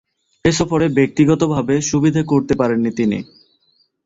[0.45, 3.19] এ সফরে ব্যক্তিগতভাবে সুবিধে করতে পারেননি তিনি।